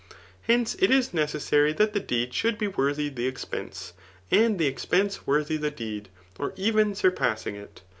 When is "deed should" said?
1.99-2.57